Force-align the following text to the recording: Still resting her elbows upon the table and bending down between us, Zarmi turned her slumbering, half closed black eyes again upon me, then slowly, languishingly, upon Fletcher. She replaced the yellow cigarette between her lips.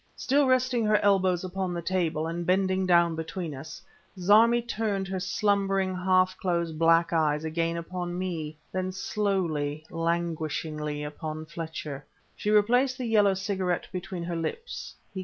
Still 0.15 0.47
resting 0.47 0.83
her 0.87 0.97
elbows 1.05 1.43
upon 1.43 1.75
the 1.75 1.81
table 1.83 2.25
and 2.25 2.43
bending 2.43 2.87
down 2.87 3.15
between 3.15 3.53
us, 3.53 3.83
Zarmi 4.17 4.63
turned 4.63 5.07
her 5.07 5.19
slumbering, 5.19 5.93
half 5.95 6.35
closed 6.37 6.79
black 6.79 7.13
eyes 7.13 7.43
again 7.43 7.77
upon 7.77 8.17
me, 8.17 8.57
then 8.71 8.91
slowly, 8.91 9.85
languishingly, 9.91 11.03
upon 11.03 11.45
Fletcher. 11.45 12.03
She 12.35 12.49
replaced 12.49 12.97
the 12.97 13.05
yellow 13.05 13.35
cigarette 13.35 13.87
between 13.93 14.23
her 14.23 14.35
lips. 14.35 14.95